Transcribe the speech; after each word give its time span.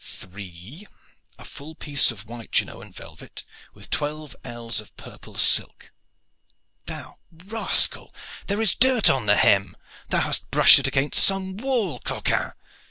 Three 0.03 0.87
a 1.37 1.45
full 1.45 1.75
piece 1.75 2.09
of 2.09 2.25
white 2.25 2.51
Genoan 2.51 2.91
velvet 2.91 3.43
with 3.75 3.91
twelve 3.91 4.35
ells 4.43 4.79
of 4.79 4.97
purple 4.97 5.37
silk. 5.37 5.91
Thou 6.87 7.17
rascal, 7.45 8.11
there 8.47 8.63
is 8.63 8.73
dirt 8.73 9.11
on 9.11 9.27
the 9.27 9.35
hem! 9.35 9.77
Thou 10.09 10.21
hast 10.21 10.49
brushed 10.49 10.79
it 10.79 10.87
against 10.87 11.23
some 11.23 11.55
wall, 11.55 11.99
coquin!" 11.99 12.53